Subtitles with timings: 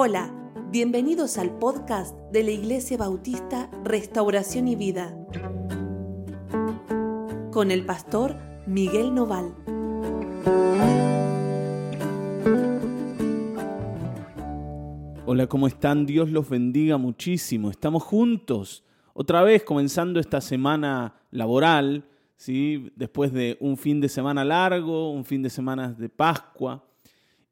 [0.00, 0.32] Hola,
[0.70, 5.12] bienvenidos al podcast de la Iglesia Bautista Restauración y Vida
[7.50, 9.52] con el pastor Miguel Noval.
[15.26, 16.06] Hola, ¿cómo están?
[16.06, 17.68] Dios los bendiga muchísimo.
[17.68, 22.04] Estamos juntos, otra vez comenzando esta semana laboral,
[22.36, 22.92] ¿sí?
[22.94, 26.87] después de un fin de semana largo, un fin de semana de Pascua.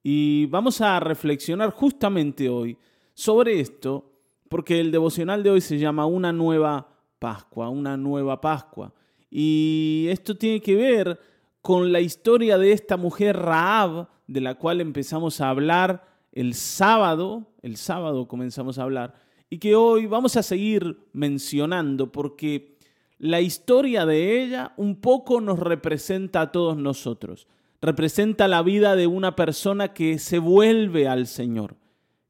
[0.09, 2.79] Y vamos a reflexionar justamente hoy
[3.13, 4.13] sobre esto,
[4.49, 6.87] porque el devocional de hoy se llama Una nueva
[7.19, 8.95] Pascua, una nueva Pascua.
[9.29, 11.19] Y esto tiene que ver
[11.61, 17.49] con la historia de esta mujer Raab, de la cual empezamos a hablar el sábado,
[17.63, 19.15] el sábado comenzamos a hablar,
[19.51, 22.79] y que hoy vamos a seguir mencionando porque
[23.19, 27.49] la historia de ella un poco nos representa a todos nosotros
[27.81, 31.77] representa la vida de una persona que se vuelve al Señor,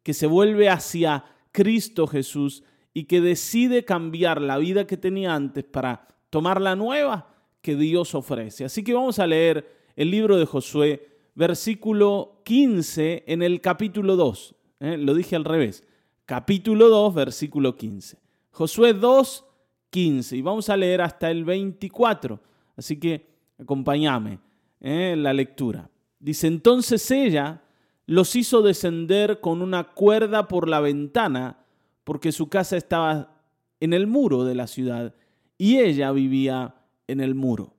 [0.03, 5.64] que se vuelve hacia Cristo Jesús y que decide cambiar la vida que tenía antes
[5.64, 8.64] para tomar la nueva que Dios ofrece.
[8.64, 9.66] Así que vamos a leer
[9.97, 14.55] el libro de Josué, versículo 15 en el capítulo 2.
[14.81, 14.97] ¿eh?
[14.98, 15.84] Lo dije al revés.
[16.25, 18.19] Capítulo 2, versículo 15.
[18.50, 19.44] Josué 2,
[19.91, 20.36] 15.
[20.36, 22.41] Y vamos a leer hasta el 24.
[22.77, 23.27] Así que
[23.58, 24.45] acompáñame.
[24.80, 25.14] ¿Eh?
[25.16, 25.91] la lectura.
[26.19, 27.62] Dice, entonces ella
[28.06, 31.58] los hizo descender con una cuerda por la ventana,
[32.05, 33.42] porque su casa estaba
[33.80, 35.14] en el muro de la ciudad
[35.58, 36.74] y ella vivía
[37.06, 37.74] en el muro.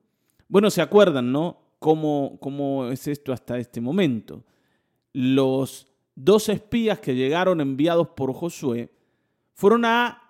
[0.48, 1.60] Bueno, se acuerdan, ¿no?
[1.80, 4.44] ¿Cómo, cómo es esto hasta este momento?
[5.14, 8.92] Los dos espías que llegaron enviados por Josué
[9.54, 10.22] fueron a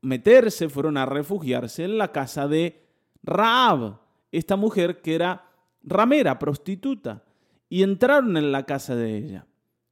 [0.00, 2.82] meterse, fueron a refugiarse en la casa de
[3.22, 3.98] Raab,
[4.32, 5.50] esta mujer que era
[5.84, 7.22] ramera, prostituta,
[7.68, 9.46] y entraron en la casa de ella.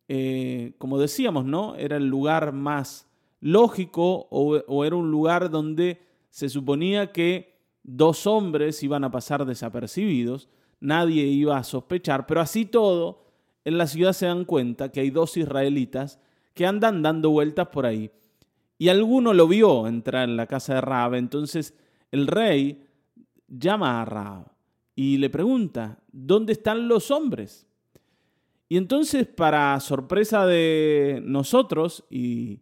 [0.08, 1.74] Eh, como decíamos, ¿no?
[1.76, 3.08] Era el lugar más
[3.40, 6.00] lógico o, o era un lugar donde
[6.31, 10.48] se suponía que dos hombres iban a pasar desapercibidos,
[10.81, 13.25] nadie iba a sospechar, pero así todo,
[13.64, 16.20] en la ciudad se dan cuenta que hay dos israelitas
[16.54, 18.10] que andan dando vueltas por ahí.
[18.78, 21.75] Y alguno lo vio entrar en la casa de Raab, entonces
[22.10, 22.84] el rey
[23.47, 24.52] llama a Raab
[24.94, 27.66] y le pregunta, ¿dónde están los hombres?
[28.69, 32.60] Y entonces, para sorpresa de nosotros, y,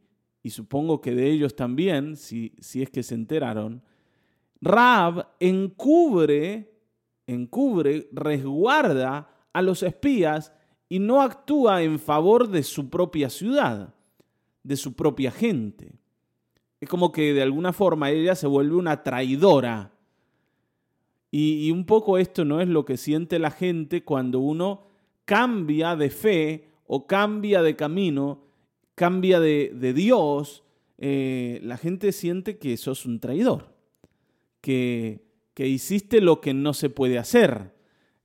[0.48, 3.82] supongo que de ellos también, si, si es que se enteraron,
[4.60, 6.72] Raab encubre,
[7.26, 10.52] encubre, resguarda a los espías
[10.88, 13.94] y no actúa en favor de su propia ciudad,
[14.62, 16.00] de su propia gente.
[16.80, 19.92] Es como que de alguna forma ella se vuelve una traidora
[21.30, 24.88] y, un poco esto no es lo que siente la gente cuando uno
[25.24, 28.42] cambia de fe o cambia de camino,
[28.94, 30.64] cambia de, Dios.
[30.98, 33.72] Eh, la gente siente que sos un traidor,
[34.60, 35.24] que,
[35.54, 37.74] que hiciste lo que no se puede hacer,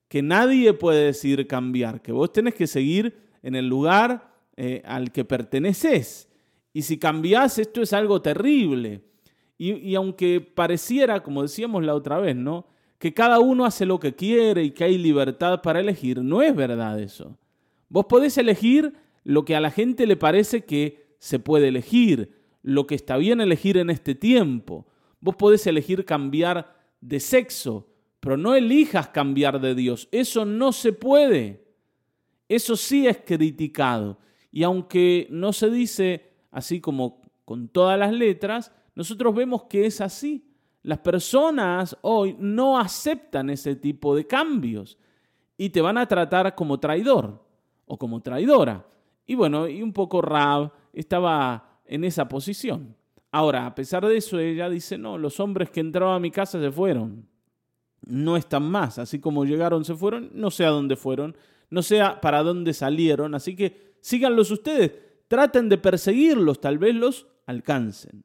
[0.08, 5.12] que nadie puede decir cambiar, que vos tenés que seguir en el lugar eh, al
[5.12, 6.30] que perteneces.
[6.72, 9.02] Y si cambiás, esto es algo terrible.
[9.58, 12.68] Y, aunque pareciera, como decíamos la otra vez, ¿no?
[13.06, 16.24] Que cada uno hace lo que quiere y que hay libertad para elegir.
[16.24, 17.38] No es verdad eso.
[17.88, 22.32] Vos podés elegir lo que a la gente le parece que se puede elegir,
[22.64, 24.88] lo que está bien elegir en este tiempo.
[25.20, 27.88] Vos podés elegir cambiar de sexo,
[28.20, 30.10] pero no elijas cambiar de Dios.
[30.12, 31.64] Eso no se puede.
[32.50, 34.18] Eso sí es criticado.
[34.52, 40.02] Y aunque no se dice así como con todas las letras, nosotros vemos que es
[40.02, 40.55] así.
[40.86, 45.00] Las personas hoy no aceptan ese tipo de cambios
[45.58, 47.44] y te van a tratar como traidor
[47.88, 48.86] o como traidora.
[49.26, 52.96] Y bueno, y un poco Rab estaba en esa posición.
[53.32, 56.62] Ahora, a pesar de eso, ella dice, no, los hombres que entraban a mi casa
[56.62, 57.28] se fueron.
[58.06, 59.00] No están más.
[59.00, 60.30] Así como llegaron, se fueron.
[60.34, 61.36] No sé a dónde fueron.
[61.72, 63.34] No sé para dónde salieron.
[63.34, 64.92] Así que síganlos ustedes.
[65.28, 66.62] Traten de perseguirlos.
[66.62, 68.24] Tal vez los alcancen.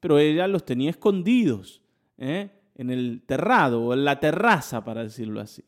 [0.00, 1.81] Pero ella los tenía escondidos.
[2.22, 2.50] ¿Eh?
[2.76, 5.64] en el terrado o en la terraza, para decirlo así.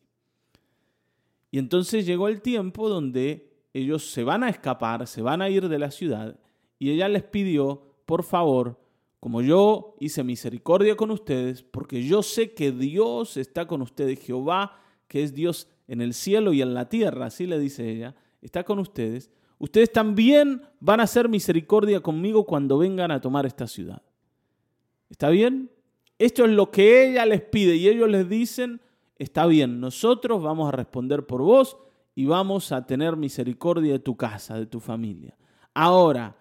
[1.50, 5.68] Y entonces llegó el tiempo donde ellos se van a escapar, se van a ir
[5.68, 6.38] de la ciudad,
[6.78, 8.80] y ella les pidió, por favor,
[9.20, 14.80] como yo hice misericordia con ustedes, porque yo sé que Dios está con ustedes, Jehová,
[15.08, 18.64] que es Dios en el cielo y en la tierra, así le dice ella, está
[18.64, 24.02] con ustedes, ustedes también van a hacer misericordia conmigo cuando vengan a tomar esta ciudad.
[25.08, 25.70] ¿Está bien?
[26.19, 28.81] Esto es lo que ella les pide y ellos les dicen,
[29.19, 31.76] está bien, nosotros vamos a responder por vos
[32.14, 35.37] y vamos a tener misericordia de tu casa, de tu familia.
[35.75, 36.37] Ahora,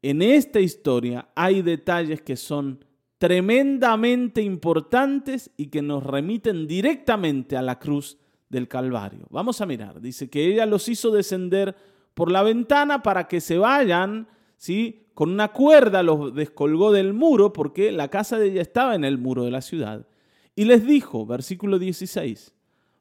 [0.00, 2.84] en esta historia hay detalles que son
[3.18, 8.18] tremendamente importantes y que nos remiten directamente a la cruz
[8.48, 9.26] del Calvario.
[9.30, 11.76] Vamos a mirar, dice que ella los hizo descender
[12.14, 14.26] por la ventana para que se vayan,
[14.56, 15.01] ¿sí?
[15.14, 19.18] Con una cuerda los descolgó del muro porque la casa de ella estaba en el
[19.18, 20.06] muro de la ciudad.
[20.54, 22.54] Y les dijo, versículo 16,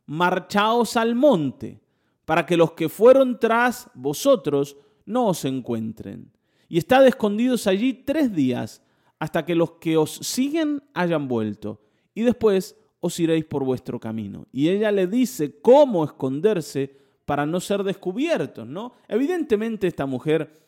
[0.05, 1.81] marchaos al monte
[2.25, 6.31] para que los que fueron tras vosotros no os encuentren.
[6.69, 8.81] Y estad escondidos allí tres días
[9.19, 11.81] hasta que los que os siguen hayan vuelto.
[12.13, 14.47] Y después os iréis por vuestro camino.
[14.51, 18.93] Y ella le dice cómo esconderse para no ser descubiertos, ¿no?
[19.07, 20.65] Evidentemente esta mujer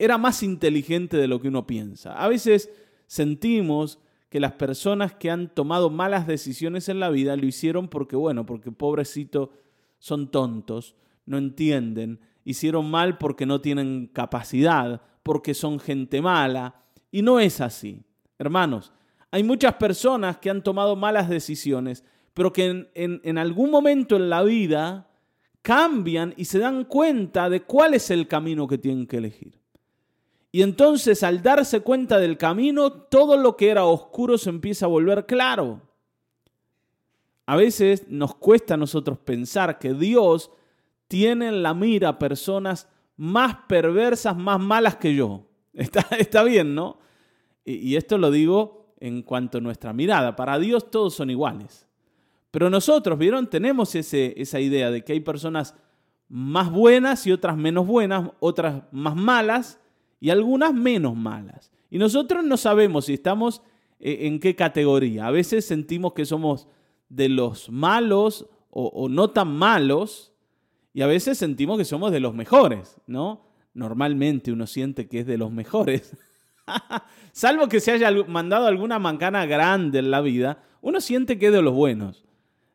[0.00, 2.14] era más inteligente de lo que uno piensa.
[2.14, 2.70] A veces
[3.06, 3.98] sentimos
[4.30, 8.46] que las personas que han tomado malas decisiones en la vida lo hicieron porque, bueno,
[8.46, 9.52] porque pobrecito
[9.98, 16.76] son tontos, no entienden, hicieron mal porque no tienen capacidad, porque son gente mala.
[17.10, 18.02] Y no es así.
[18.38, 18.94] Hermanos,
[19.30, 24.30] hay muchas personas que han tomado malas decisiones, pero que en, en algún momento en
[24.30, 25.10] la vida
[25.60, 29.59] cambian y se dan cuenta de cuál es el camino que tienen que elegir.
[30.52, 34.88] Y entonces al darse cuenta del camino, todo lo que era oscuro se empieza a
[34.88, 35.80] volver claro.
[37.46, 40.50] A veces nos cuesta a nosotros pensar que Dios
[41.08, 45.46] tiene en la mira personas más perversas, más malas que yo.
[45.72, 46.98] Está, está bien, ¿no?
[47.64, 50.34] Y, esto lo digo en cuanto a nuestra mirada.
[50.34, 51.86] Para Dios todos son iguales.
[52.50, 53.48] Pero nosotros, ¿vieron?
[53.48, 55.76] Tenemos ese, esa idea de que hay personas
[56.28, 59.79] más buenas y otras menos buenas, otras más malas
[60.20, 61.72] y algunas menos malas.
[61.90, 63.62] Y nosotros no sabemos si estamos
[63.98, 65.26] eh, en qué categoría.
[65.26, 66.68] A veces sentimos que somos
[67.08, 70.32] de los malos o, no tan malos
[70.94, 73.46] y a veces sentimos que somos de los mejores, ¿no?
[73.74, 76.16] Normalmente uno siente que es de los mejores.
[77.32, 81.52] Salvo que se haya mandado alguna mancana grande en la vida, uno siente que es
[81.52, 82.24] de los buenos.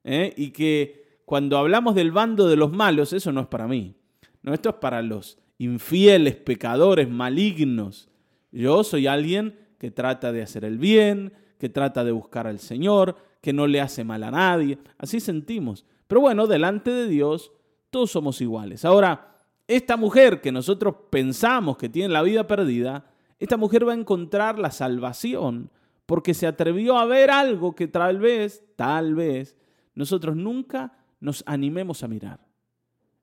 [0.04, 0.34] ¿eh?
[0.36, 3.96] Y que cuando hablamos del bando de los malos, eso no es para mí.
[4.42, 8.10] No, esto es para los infieles, pecadores, malignos.
[8.52, 13.16] Yo soy alguien que trata de hacer el bien, que trata de buscar al Señor,
[13.42, 14.78] que no le hace mal a nadie.
[14.98, 15.86] Así sentimos.
[16.08, 17.52] Pero bueno, delante de Dios
[17.90, 18.86] todos somos iguales.
[18.86, 19.36] Ahora,
[19.68, 23.06] esta mujer que nosotros pensamos que tiene la vida perdida,
[23.40, 25.72] esta mujer va a encontrar la salvación
[26.06, 29.56] porque se atrevió a ver algo que tal vez, tal vez,
[29.96, 32.40] nosotros nunca nos animemos a mirar.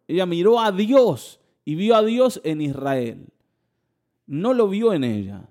[0.09, 3.27] Ella miró a Dios y vio a Dios en Israel.
[4.27, 5.49] No lo vio en ella,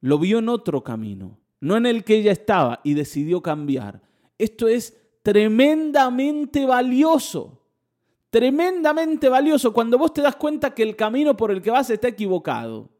[0.00, 4.02] lo vio en otro camino, no en el que ella estaba y decidió cambiar.
[4.38, 7.60] Esto es tremendamente valioso,
[8.30, 12.08] tremendamente valioso cuando vos te das cuenta que el camino por el que vas está
[12.08, 12.90] equivocado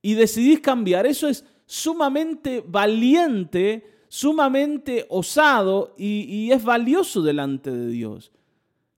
[0.00, 1.06] y decidís cambiar.
[1.06, 8.32] Eso es sumamente valiente, sumamente osado y, y es valioso delante de Dios.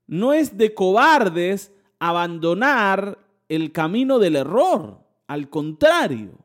[0.07, 5.01] No es de cobardes abandonar el camino del error.
[5.27, 6.39] Al contrario.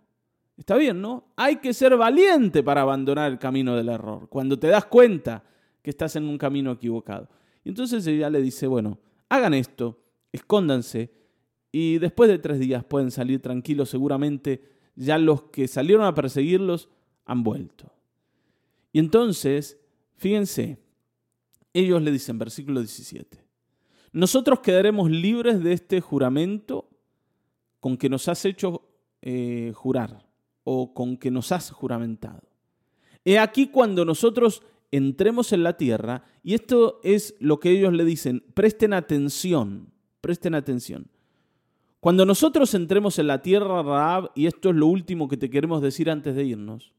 [0.57, 1.33] Está bien, ¿no?
[1.35, 4.27] Hay que ser valiente para abandonar el camino del error.
[4.29, 5.43] Cuando te das cuenta
[5.81, 7.29] que estás en un camino equivocado.
[7.63, 8.99] Y entonces ella le dice, bueno,
[9.29, 9.99] hagan esto,
[10.31, 11.11] escóndanse
[11.71, 13.89] y después de tres días pueden salir tranquilos.
[13.89, 14.63] Seguramente
[14.95, 16.89] ya los que salieron a perseguirlos
[17.25, 17.91] han vuelto.
[18.91, 19.79] Y entonces,
[20.17, 20.79] fíjense,
[21.73, 23.40] ellos le dicen, versículo 17,
[24.13, 26.89] nosotros quedaremos libres de este juramento
[27.79, 28.83] con que nos has hecho
[29.21, 30.27] eh, jurar
[30.63, 32.43] o con que nos has juramentado.
[33.23, 38.03] He aquí cuando nosotros entremos en la tierra, y esto es lo que ellos le
[38.03, 41.07] dicen, presten atención, presten atención.
[41.99, 45.81] Cuando nosotros entremos en la tierra, Raab, y esto es lo último que te queremos
[45.81, 46.93] decir antes de irnos,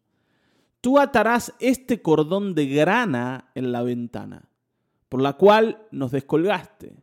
[0.81, 4.49] tú atarás este cordón de grana en la ventana
[5.13, 6.95] por la cual nos descolgaste.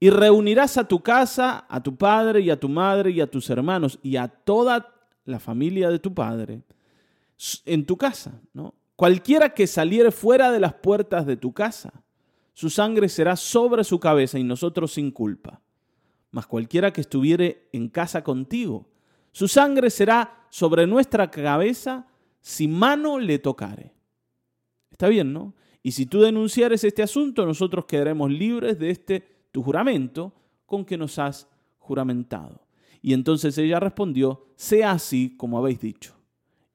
[0.00, 3.50] Y reunirás a tu casa, a tu padre y a tu madre y a tus
[3.50, 4.94] hermanos y a toda
[5.26, 6.62] la familia de tu padre
[7.66, 8.72] en tu casa, ¿no?
[8.96, 11.92] Cualquiera que saliere fuera de las puertas de tu casa,
[12.54, 15.60] su sangre será sobre su cabeza y nosotros sin culpa.
[16.30, 18.88] Mas cualquiera que estuviere en casa contigo,
[19.32, 22.06] su sangre será sobre nuestra cabeza
[22.40, 23.92] si mano le tocare.
[24.90, 25.52] Está bien, ¿no?
[25.82, 30.32] Y si tú denunciares este asunto, nosotros quedaremos libres de este tu juramento
[30.66, 31.48] con que nos has
[31.78, 32.60] juramentado.
[33.02, 36.14] Y entonces ella respondió, sea así como habéis dicho.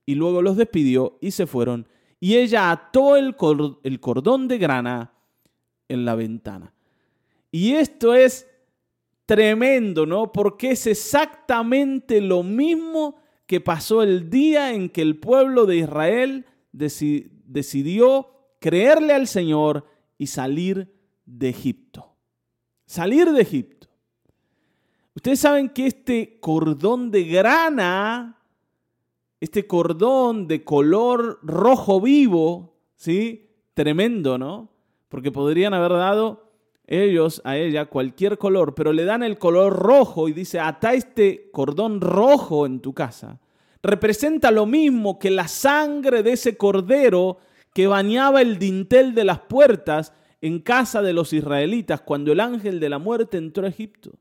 [0.05, 1.87] Y luego los despidió y se fueron.
[2.19, 3.35] Y ella ató el,
[3.83, 5.13] el cordón de grana
[5.87, 6.73] en la ventana.
[7.51, 8.47] Y esto es
[9.25, 10.31] tremendo, ¿no?
[10.31, 16.45] Porque es exactamente lo mismo que pasó el día en que el pueblo de Israel
[16.71, 19.85] decidió creerle al Señor
[20.17, 20.93] y salir
[21.25, 22.15] de Egipto.
[22.85, 23.87] Salir de Egipto.
[25.13, 28.39] Ustedes saben que este cordón de grana,
[29.39, 33.49] este cordón de color rojo vivo, ¿sí?
[33.73, 34.69] Tremendo, ¿no?
[35.09, 36.51] Porque podrían haber dado
[36.85, 41.49] ellos a ella cualquier color, pero le dan el color rojo y dice, ata este
[41.51, 43.39] cordón rojo en tu casa.
[43.83, 47.37] Representa lo mismo que la sangre de ese cordero
[47.77, 52.79] que bañaba el dintel de las puertas en casa de los israelitas cuando el ángel
[52.79, 54.17] de la muerte entró a Egipto.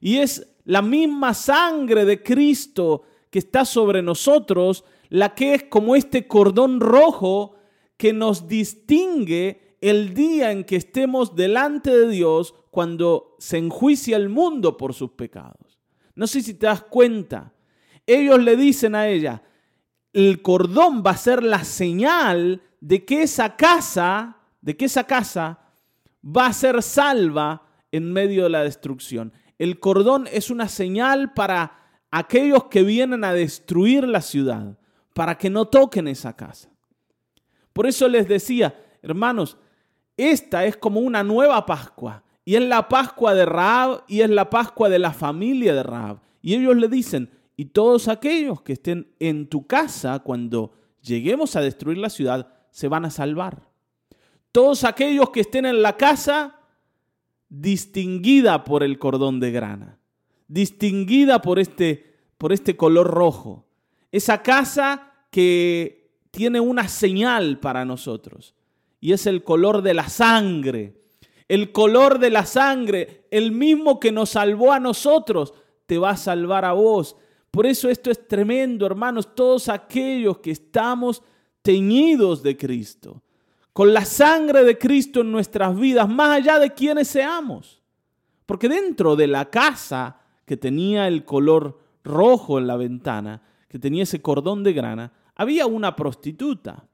[0.00, 5.94] Y es la misma sangre de Cristo que está sobre nosotros, la que es como
[5.94, 7.54] este cordón rojo
[7.96, 14.28] que nos distingue el día en que estemos delante de Dios cuando se enjuicia el
[14.28, 15.78] mundo por sus pecados.
[16.16, 17.52] No sé si te das cuenta.
[18.08, 19.40] Ellos le dicen a ella,
[20.12, 25.60] el cordón va a ser la señal de que esa casa, de que esa casa
[26.24, 27.62] va a ser salva
[27.92, 29.32] en medio de la destrucción.
[29.56, 31.78] El cordón es una señal para
[32.10, 34.76] aquellos que vienen a destruir la ciudad,
[35.14, 36.70] para que no toquen esa casa.
[37.72, 39.56] Por eso les decía, hermanos,
[40.16, 42.24] esta es como una nueva Pascua.
[42.44, 46.18] Y es la Pascua de Raab y es la Pascua de la familia de Raab.
[46.42, 51.60] Y ellos le dicen, y todos aquellos que estén en tu casa cuando lleguemos a
[51.60, 53.68] destruir la ciudad, se van a salvar.
[54.50, 56.58] Todos aquellos que estén en la casa
[57.48, 59.98] distinguida por el cordón de grana,
[60.48, 63.66] distinguida por este, por este color rojo.
[64.10, 68.54] Esa casa que tiene una señal para nosotros
[69.00, 71.02] y es el color de la sangre.
[71.48, 75.52] El color de la sangre, el mismo que nos salvó a nosotros,
[75.86, 77.16] te va a salvar a vos.
[77.50, 81.22] Por eso esto es tremendo, hermanos, todos aquellos que estamos
[81.62, 83.22] teñidos de Cristo,
[83.72, 87.82] con la sangre de Cristo en nuestras vidas, más allá de quienes seamos.
[88.44, 94.02] Porque dentro de la casa que tenía el color rojo en la ventana, que tenía
[94.02, 96.84] ese cordón de grana, había una prostituta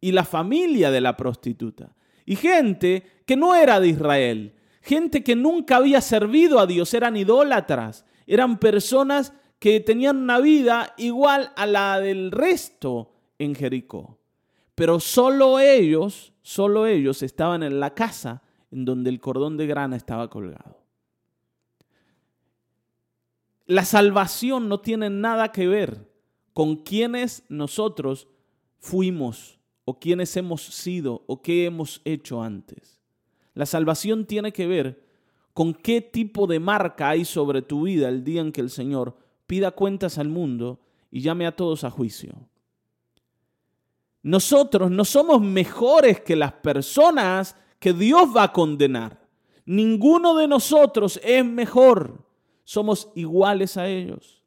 [0.00, 1.96] y la familia de la prostituta.
[2.24, 7.16] Y gente que no era de Israel, gente que nunca había servido a Dios, eran
[7.16, 14.17] idólatras, eran personas que tenían una vida igual a la del resto en Jericó.
[14.78, 19.96] Pero solo ellos, solo ellos estaban en la casa en donde el cordón de grana
[19.96, 20.78] estaba colgado.
[23.66, 26.08] La salvación no tiene nada que ver
[26.52, 28.28] con quienes nosotros
[28.78, 33.00] fuimos o quienes hemos sido o qué hemos hecho antes.
[33.54, 35.04] La salvación tiene que ver
[35.54, 39.18] con qué tipo de marca hay sobre tu vida el día en que el Señor
[39.48, 40.78] pida cuentas al mundo
[41.10, 42.47] y llame a todos a juicio.
[44.22, 49.26] Nosotros no somos mejores que las personas que Dios va a condenar.
[49.64, 52.24] Ninguno de nosotros es mejor.
[52.64, 54.42] Somos iguales a ellos.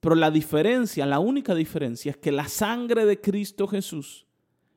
[0.00, 4.26] Pero la diferencia, la única diferencia es que la sangre de Cristo Jesús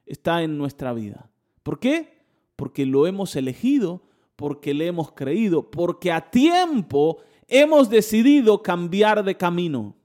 [0.05, 1.29] está en nuestra vida.
[1.63, 2.23] ¿Por qué?
[2.55, 4.03] Porque lo hemos elegido,
[4.37, 9.95] porque le hemos creído, porque a tiempo hemos decidido cambiar de camino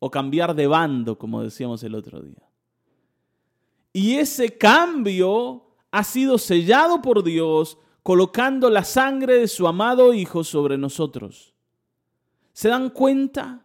[0.00, 2.42] o cambiar de bando, como decíamos el otro día.
[3.94, 10.44] Y ese cambio ha sido sellado por Dios colocando la sangre de su amado Hijo
[10.44, 11.54] sobre nosotros.
[12.52, 13.64] ¿Se dan cuenta?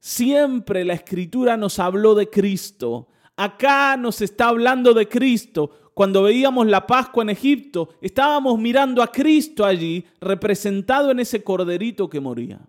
[0.00, 3.08] Siempre la escritura nos habló de Cristo.
[3.36, 9.10] Acá nos está hablando de Cristo cuando veíamos la Pascua en Egipto, estábamos mirando a
[9.10, 12.60] Cristo allí, representado en ese corderito que moría.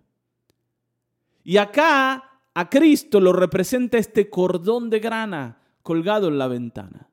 [1.44, 5.57] Y acá a Cristo lo representa este cordón de grana
[5.88, 7.08] colgado en la ventana,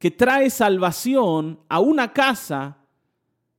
[0.00, 2.78] que trae salvación a una casa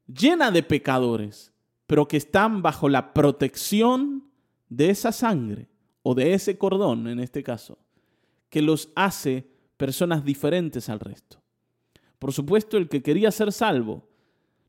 [0.05, 1.53] llena de pecadores,
[1.87, 4.25] pero que están bajo la protección
[4.67, 5.69] de esa sangre
[6.03, 7.77] o de ese cordón en este caso,
[8.49, 9.47] que los hace
[9.77, 11.41] personas diferentes al resto.
[12.19, 14.09] Por supuesto, el que quería ser salvo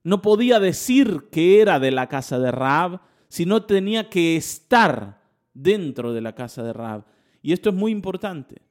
[0.04, 5.21] no podía decir que era de la casa de Raab, sino tenía que estar
[5.54, 7.04] dentro de la casa de Raab.
[7.42, 8.62] Y esto es muy importante.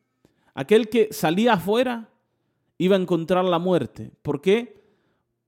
[0.53, 2.09] Aquel que salía afuera
[2.77, 4.11] iba a encontrar la muerte.
[4.21, 4.81] ¿Por qué?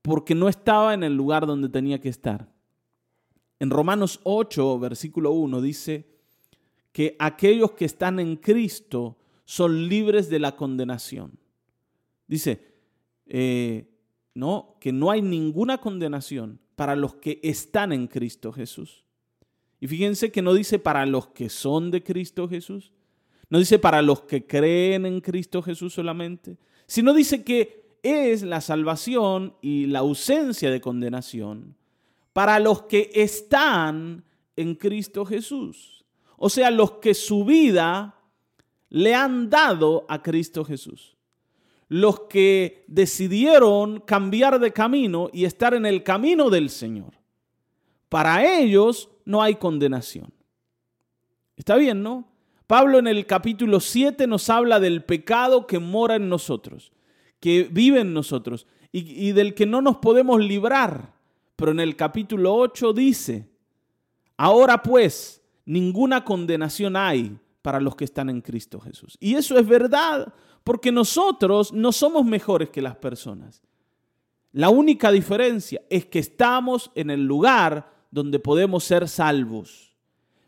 [0.02, 2.52] Porque no estaba en el lugar donde tenía que estar.
[3.58, 6.06] En Romanos 8, versículo 1 dice
[6.92, 11.38] que aquellos que están en Cristo son libres de la condenación.
[12.26, 12.74] Dice,
[13.26, 13.88] eh,
[14.34, 19.04] no, que no hay ninguna condenación para los que están en Cristo Jesús.
[19.80, 22.92] Y fíjense que no dice para los que son de Cristo Jesús,
[23.54, 26.58] no dice para los que creen en Cristo Jesús solamente,
[26.88, 31.76] sino dice que es la salvación y la ausencia de condenación
[32.32, 34.24] para los que están
[34.56, 36.04] en Cristo Jesús.
[36.36, 38.16] O sea, los que su vida
[38.88, 41.16] le han dado a Cristo Jesús.
[41.86, 47.14] Los que decidieron cambiar de camino y estar en el camino del Señor.
[48.08, 50.32] Para ellos no hay condenación.
[51.56, 52.33] Está bien, ¿no?
[52.66, 56.92] Pablo en el capítulo 7 nos habla del pecado que mora en nosotros,
[57.40, 61.14] que vive en nosotros y, del que no nos podemos librar.
[61.56, 63.48] Pero en el capítulo 8 dice,
[64.36, 69.16] ahora pues, ninguna condenación hay para los que están en Cristo Jesús.
[69.20, 73.62] Y eso es verdad, porque nosotros no somos mejores que las personas.
[74.52, 79.93] La única diferencia es que estamos en el lugar donde podemos ser salvos.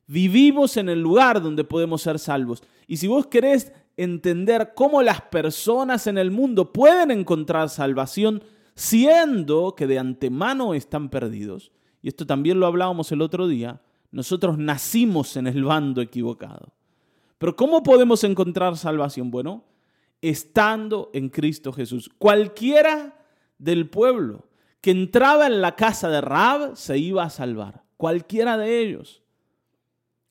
[0.07, 2.63] Vivimos en el lugar donde podemos ser salvos.
[2.87, 8.43] Y si vos querés entender cómo las personas en el mundo pueden encontrar salvación,
[8.75, 11.73] siendo que de antemano están perdidos,
[12.03, 13.81] y esto también lo hablábamos el otro día,
[14.13, 16.73] nosotros nacimos en el bando equivocado.
[17.39, 19.31] Pero ¿cómo podemos encontrar salvación?
[19.31, 19.65] Bueno,
[20.23, 22.11] estando en Cristo Jesús.
[22.17, 23.19] Cualquiera
[23.59, 24.47] del pueblo
[24.81, 27.83] que entraba en la casa de Rab se iba a salvar.
[27.97, 29.23] Cualquiera de ellos.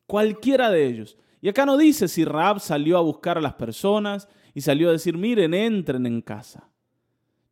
[0.07, 1.17] Cualquiera de ellos.
[1.41, 4.93] Y acá no dice si Rab salió a buscar a las personas y salió a
[4.93, 6.69] decir, miren, entren en casa.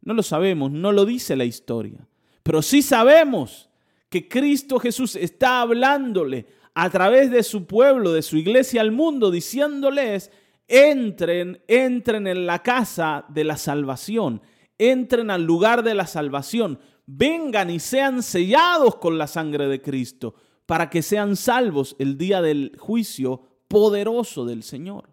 [0.02, 2.08] No lo sabemos, no lo dice la historia.
[2.44, 3.70] Pero sí sabemos
[4.10, 6.46] que Cristo Jesús está hablándole
[6.76, 10.32] a través de su pueblo, de su iglesia al mundo, diciéndoles,
[10.68, 14.42] entren, entren en la casa de la salvación,
[14.78, 20.36] entren al lugar de la salvación, vengan y sean sellados con la sangre de Cristo,
[20.66, 25.10] para que sean salvos el día del juicio poderoso del Señor.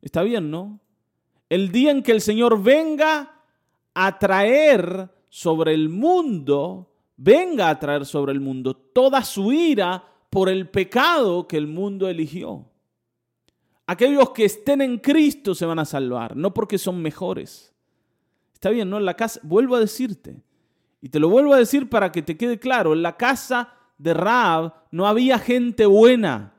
[0.00, 0.80] Está bien, ¿no?
[1.48, 3.42] El día en que el Señor venga
[3.94, 10.48] a traer sobre el mundo, venga a traer sobre el mundo toda su ira por
[10.48, 12.66] el pecado que el mundo eligió.
[13.86, 17.74] Aquellos que estén en Cristo se van a salvar, no porque son mejores.
[18.54, 18.98] Está bien, ¿no?
[18.98, 20.40] En la casa, vuelvo a decirte,
[21.00, 24.14] y te lo vuelvo a decir para que te quede claro, en la casa de
[24.14, 26.54] Raab no había gente buena.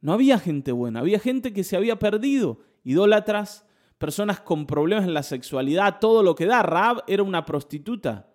[0.00, 3.66] No había gente buena, había gente que se había perdido, idólatras,
[3.98, 6.62] personas con problemas en la sexualidad, todo lo que da.
[6.62, 8.30] Rab era una prostituta.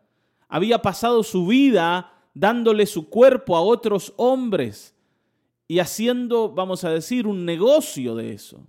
[0.48, 4.96] Había pasado su vida dándole su cuerpo a otros hombres
[5.68, 8.64] y haciendo, vamos a decir, un negocio de eso.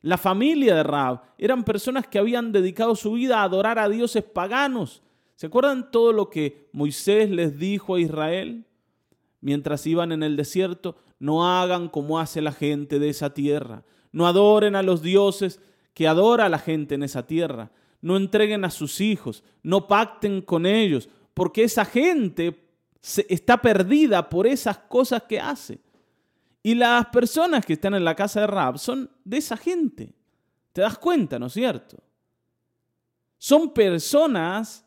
[0.00, 4.22] La familia de Rab eran personas que habían dedicado su vida a adorar a dioses
[4.22, 5.02] paganos.
[5.36, 8.64] ¿Se acuerdan todo lo que Moisés les dijo a Israel
[9.40, 10.96] mientras iban en el desierto?
[11.18, 15.60] No hagan como hace la gente de esa tierra no adoren a los dioses
[15.92, 20.40] que adora a la gente en esa tierra, no entreguen a sus hijos, no pacten
[20.40, 22.64] con ellos, porque esa gente
[23.28, 25.80] está perdida por esas cosas que hace.
[26.62, 30.14] Y las personas que están en la casa de Rab son de esa gente.
[30.72, 31.96] ¿Te das cuenta, no es cierto?
[33.36, 34.83] Son personas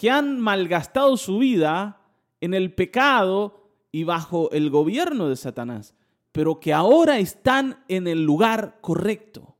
[0.00, 2.00] que han malgastado su vida
[2.40, 5.94] en el pecado y bajo el gobierno de Satanás
[6.32, 9.56] pero que ahora están en el lugar correcto,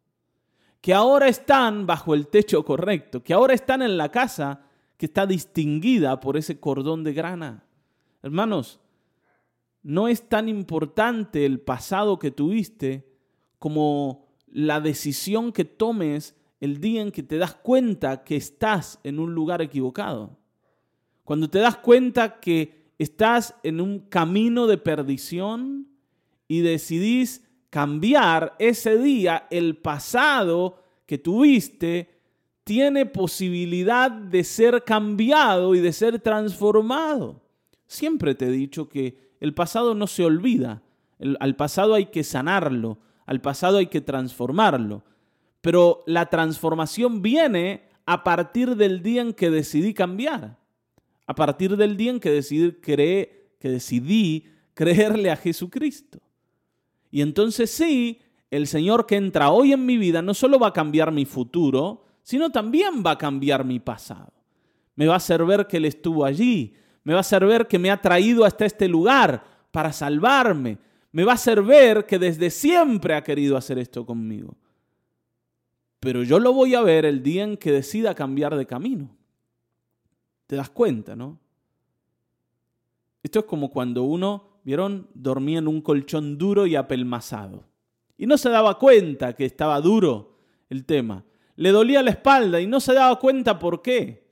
[0.81, 4.62] que ahora están bajo el techo correcto, que ahora están en la casa
[4.96, 7.64] que está distinguida por ese cordón de grana.
[8.22, 8.81] Hermanos,
[9.83, 13.11] no es tan importante el pasado que tuviste
[13.59, 19.18] como la decisión que tomes el día en que te das cuenta que estás en
[19.18, 20.38] un lugar equivocado.
[21.24, 25.90] Cuando te das cuenta que estás en un camino de perdición,
[26.50, 32.10] y decidís cambiar ese día, el pasado que tuviste
[32.64, 37.40] tiene posibilidad de ser cambiado y de ser transformado.
[37.86, 40.82] Siempre te he dicho que el pasado no se olvida,
[41.38, 45.04] al pasado hay que sanarlo, al pasado hay que transformarlo,
[45.60, 50.58] pero la transformación viene a partir del día en que decidí cambiar,
[51.26, 56.18] a partir del día en que decidí, creer, que decidí creerle a Jesucristo.
[57.10, 58.20] Y entonces sí,
[58.50, 62.04] el Señor que entra hoy en mi vida no solo va a cambiar mi futuro,
[62.22, 64.32] sino también va a cambiar mi pasado.
[64.96, 67.78] Me va a hacer ver que Él estuvo allí, me va a hacer ver que
[67.78, 70.78] me ha traído hasta este lugar para salvarme,
[71.12, 74.56] me va a hacer ver que desde siempre ha querido hacer esto conmigo.
[76.00, 79.16] Pero yo lo voy a ver el día en que decida cambiar de camino.
[80.46, 81.38] te das cuenta, ¿no?
[83.22, 87.64] Esto es como cuando uno, vieron, dormía en un colchón duro y apelmazado.
[88.16, 91.24] Y no se daba cuenta que estaba duro el tema.
[91.56, 94.28] Le dolía la espalda y no se daba cuenta por qué.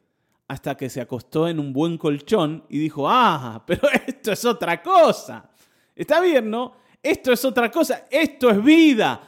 [0.49, 4.83] Hasta que se acostó en un buen colchón y dijo, ah, pero esto es otra
[4.83, 5.51] cosa.
[5.95, 6.73] Está bien, ¿no?
[7.03, 9.21] Esto es otra cosa, esto es vida.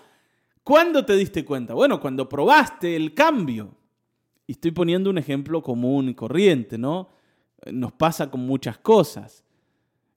[0.70, 1.74] ¿Cuándo te diste cuenta?
[1.74, 3.74] Bueno, cuando probaste el cambio.
[4.46, 7.08] Y estoy poniendo un ejemplo común y corriente, ¿no?
[7.72, 9.42] Nos pasa con muchas cosas.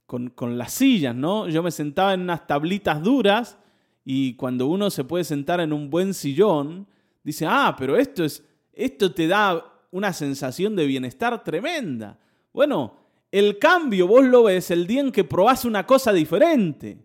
[0.05, 1.49] Con, con las sillas, ¿no?
[1.49, 3.57] Yo me sentaba en unas tablitas duras
[4.05, 6.85] y cuando uno se puede sentar en un buen sillón,
[7.23, 12.19] dice, ah, pero esto, es, esto te da una sensación de bienestar tremenda.
[12.53, 12.97] Bueno,
[13.31, 16.99] el cambio vos lo ves el día en que probás una cosa diferente.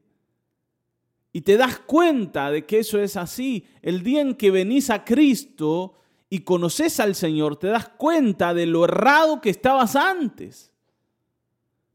[1.32, 3.66] Y te das cuenta de que eso es así.
[3.82, 5.94] El día en que venís a Cristo
[6.30, 10.72] y conoces al Señor, te das cuenta de lo errado que estabas antes.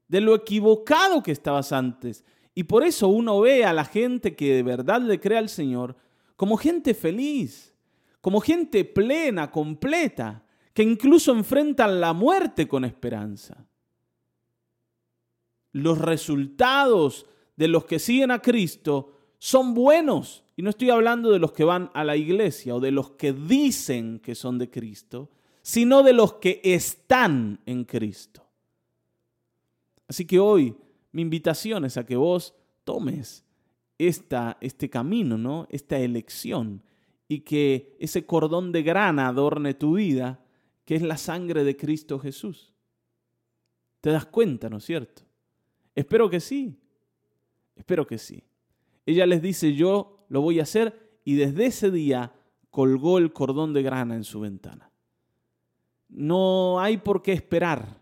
[0.08, 2.24] De lo equivocado que estabas antes.
[2.56, 5.96] Y por eso uno ve a la gente que de verdad le cree al Señor
[6.36, 7.74] como gente feliz,
[8.22, 10.44] como gente plena, completa,
[10.74, 13.66] que incluso enfrentan la muerte con esperanza.
[15.72, 20.46] Los resultados de los que siguen a Cristo son buenos.
[20.56, 23.34] Y no estoy hablando de los que van a la iglesia o de los que
[23.34, 28.48] dicen que son de Cristo, sino de los que están en Cristo.
[30.08, 30.78] Así que hoy
[31.12, 33.44] mi invitación es a que vos tomes
[33.98, 35.68] esta, este camino, ¿no?
[35.70, 36.82] esta elección,
[37.28, 40.40] y que ese cordón de grana adorne tu vida,
[40.86, 42.72] que es la sangre de Cristo Jesús.
[44.00, 45.24] ¿Te das cuenta, no es cierto?
[45.94, 46.80] Espero que sí,
[47.76, 48.42] espero que sí.
[49.06, 52.34] Ella les dice, yo lo voy a hacer, y desde ese día
[52.70, 54.92] colgó el cordón de grana en su ventana.
[56.10, 58.02] No hay por qué esperar.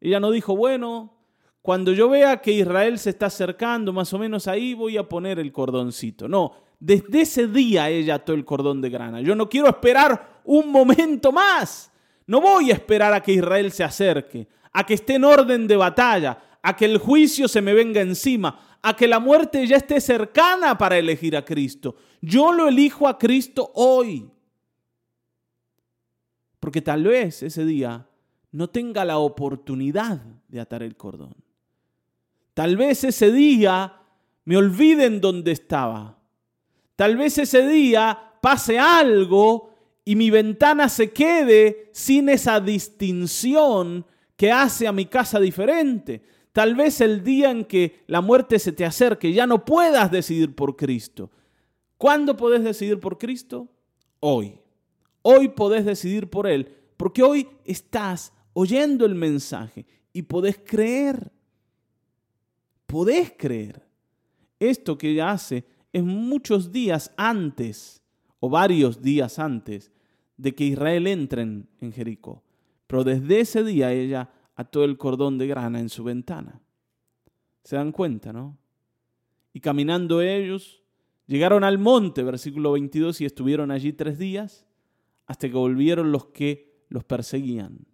[0.00, 1.14] Ella no dijo, bueno,
[1.60, 5.38] cuando yo vea que Israel se está acercando, más o menos ahí voy a poner
[5.38, 6.28] el cordoncito.
[6.28, 9.20] No, desde ese día ella ató el cordón de grana.
[9.20, 11.92] Yo no quiero esperar un momento más.
[12.26, 15.76] No voy a esperar a que Israel se acerque, a que esté en orden de
[15.76, 20.00] batalla, a que el juicio se me venga encima, a que la muerte ya esté
[20.00, 21.96] cercana para elegir a Cristo.
[22.20, 24.28] Yo lo elijo a Cristo hoy.
[26.58, 28.06] Porque tal vez ese día
[28.50, 31.34] no tenga la oportunidad de atar el cordón.
[32.54, 34.00] Tal vez ese día
[34.44, 36.18] me olviden dónde estaba.
[36.96, 44.04] Tal vez ese día pase algo y mi ventana se quede sin esa distinción
[44.36, 46.22] que hace a mi casa diferente.
[46.52, 50.54] Tal vez el día en que la muerte se te acerque ya no puedas decidir
[50.54, 51.30] por Cristo.
[51.96, 53.68] ¿Cuándo podés decidir por Cristo?
[54.20, 54.58] Hoy.
[55.22, 61.32] Hoy podés decidir por Él, porque hoy estás oyendo el mensaje y podés creer
[62.92, 63.88] podés creer.
[64.60, 68.02] Esto que hace es muchos días antes,
[68.38, 69.90] o varios días antes,
[70.36, 72.42] de que Israel entre en Jericó.
[72.86, 76.60] Pero desde ese día ella ató el cordón de grana en su ventana.
[77.64, 78.58] ¿Se dan cuenta, no?
[79.52, 80.82] Y caminando ellos,
[81.26, 84.66] llegaron al monte, versículo 22, y estuvieron allí tres días,
[85.26, 87.86] hasta que volvieron los que los perseguían.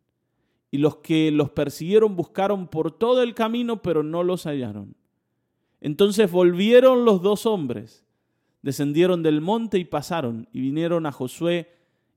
[0.71, 4.97] Y los que los persiguieron buscaron por todo el camino, pero no los hallaron.
[5.81, 8.05] Entonces volvieron los dos hombres,
[8.63, 11.71] descendieron del monte y pasaron, y vinieron a Josué,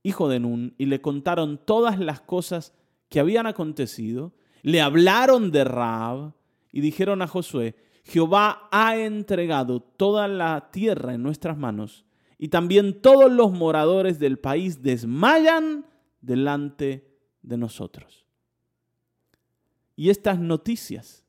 [0.04, 2.74] hijo de Nun, y le contaron todas las cosas
[3.12, 4.34] que habían acontecido.
[4.64, 6.34] Le hablaron de Raab
[6.72, 12.06] y dijeron a Josué, Jehová ha entregado toda la tierra en nuestras manos,
[12.40, 15.86] y también todos los moradores del país desmayan
[16.22, 17.06] delante
[17.44, 18.26] de nosotros.
[19.96, 21.26] Y estas noticias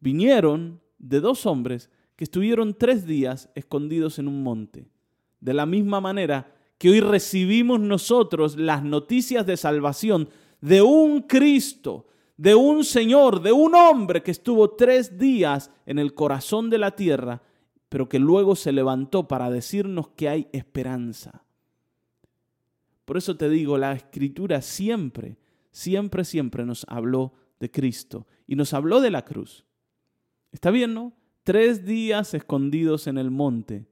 [0.00, 4.88] vinieron de dos hombres que estuvieron tres días escondidos en un monte.
[5.40, 10.28] De la misma manera que hoy recibimos nosotros las noticias de salvación
[10.64, 12.06] de un Cristo,
[12.38, 16.96] de un Señor, de un hombre que estuvo tres días en el corazón de la
[16.96, 17.42] tierra,
[17.90, 21.44] pero que luego se levantó para decirnos que hay esperanza.
[23.04, 25.36] Por eso te digo, la escritura siempre,
[25.70, 29.66] siempre, siempre nos habló de Cristo y nos habló de la cruz.
[30.50, 31.12] Está bien, ¿no?
[31.42, 33.84] Tres días escondidos en el monte,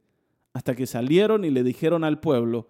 [0.54, 2.68] hasta que salieron y le dijeron al pueblo,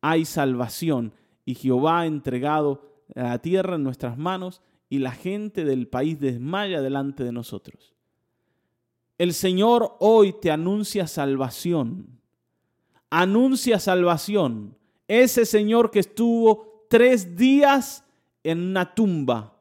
[0.00, 1.12] hay salvación
[1.44, 6.80] y Jehová ha entregado la tierra en nuestras manos y la gente del país desmaya
[6.80, 7.94] delante de nosotros.
[9.18, 12.20] El Señor hoy te anuncia salvación.
[13.10, 14.76] Anuncia salvación.
[15.08, 18.04] Ese Señor que estuvo tres días
[18.42, 19.56] en una tumba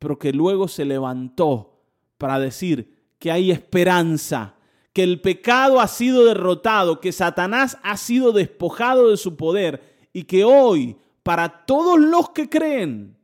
[0.00, 1.78] pero que luego se levantó
[2.18, 4.54] para decir que hay esperanza,
[4.94, 10.24] que el pecado ha sido derrotado, que Satanás ha sido despojado de su poder y
[10.24, 13.16] que hoy, para todos los que creen,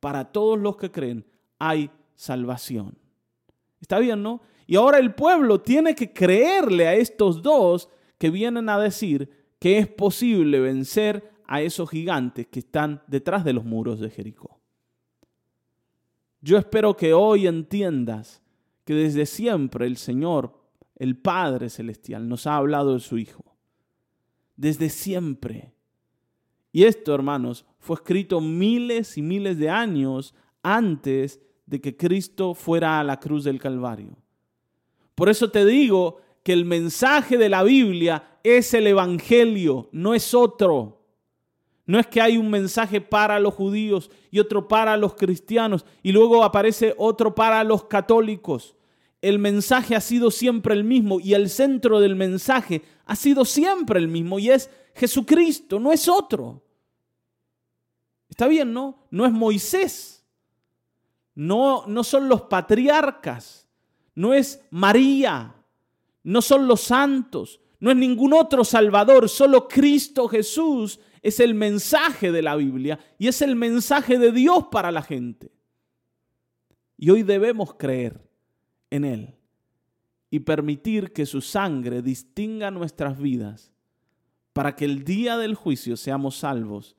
[0.00, 1.24] para todos los que creen,
[1.58, 2.96] hay salvación.
[3.80, 4.40] Está bien, ¿no?
[4.66, 9.78] Y ahora el pueblo tiene que creerle a estos dos que vienen a decir que
[9.78, 14.60] es posible vencer a esos gigantes que están detrás de los muros de Jericó.
[16.40, 18.42] Yo espero que hoy entiendas
[18.84, 20.54] que desde siempre el Señor,
[20.96, 23.44] el Padre Celestial, nos ha hablado de su Hijo.
[24.56, 25.72] Desde siempre.
[26.72, 33.00] Y esto, hermanos, fue escrito miles y miles de años antes de que Cristo fuera
[33.00, 34.16] a la cruz del Calvario.
[35.14, 40.34] Por eso te digo que el mensaje de la Biblia es el Evangelio, no es
[40.34, 41.00] otro.
[41.86, 46.12] No es que hay un mensaje para los judíos y otro para los cristianos y
[46.12, 48.76] luego aparece otro para los católicos.
[49.20, 53.98] El mensaje ha sido siempre el mismo y el centro del mensaje ha sido siempre
[53.98, 56.62] el mismo y es Jesucristo, no es otro.
[58.28, 59.06] Está bien, ¿no?
[59.10, 60.24] No es Moisés.
[61.34, 63.68] No, no son los patriarcas.
[64.14, 65.54] No es María.
[66.22, 67.60] No son los santos.
[67.80, 69.28] No es ningún otro Salvador.
[69.28, 74.66] Solo Cristo Jesús es el mensaje de la Biblia y es el mensaje de Dios
[74.70, 75.50] para la gente.
[76.96, 78.20] Y hoy debemos creer
[78.90, 79.34] en Él
[80.30, 83.72] y permitir que su sangre distinga nuestras vidas
[84.52, 86.96] para que el día del juicio seamos salvos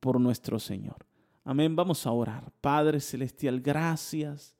[0.00, 1.06] por nuestro Señor.
[1.44, 1.74] Amén.
[1.74, 2.52] Vamos a orar.
[2.60, 4.54] Padre Celestial, gracias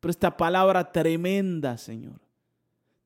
[0.00, 2.20] por esta palabra tremenda, Señor.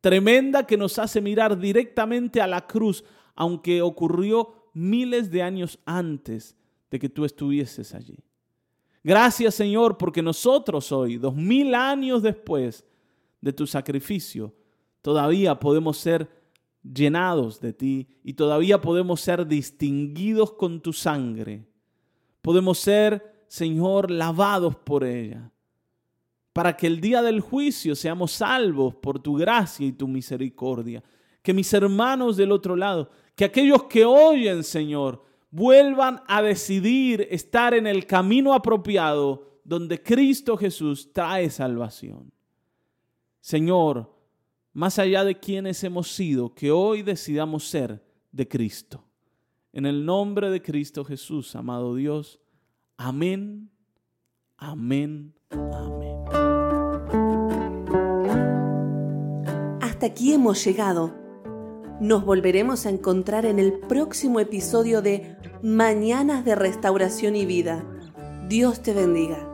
[0.00, 6.56] Tremenda que nos hace mirar directamente a la cruz, aunque ocurrió miles de años antes
[6.90, 8.18] de que tú estuvieses allí.
[9.02, 12.84] Gracias Señor porque nosotros hoy, dos mil años después
[13.40, 14.54] de tu sacrificio,
[15.02, 16.28] todavía podemos ser
[16.82, 21.66] llenados de ti y todavía podemos ser distinguidos con tu sangre.
[22.42, 25.50] Podemos ser, Señor, lavados por ella,
[26.52, 31.02] para que el día del juicio seamos salvos por tu gracia y tu misericordia.
[31.42, 37.72] Que mis hermanos del otro lado que aquellos que oyen, Señor, vuelvan a decidir estar
[37.72, 42.32] en el camino apropiado donde Cristo Jesús trae salvación.
[43.40, 44.12] Señor,
[44.72, 49.04] más allá de quienes hemos sido, que hoy decidamos ser de Cristo.
[49.72, 52.40] En el nombre de Cristo Jesús, amado Dios.
[52.96, 53.70] Amén,
[54.56, 56.18] amén, amén.
[59.80, 61.28] Hasta aquí hemos llegado
[62.00, 67.84] nos volveremos a encontrar en el próximo episodio de Mañanas de Restauración y Vida.
[68.48, 69.47] Dios te bendiga.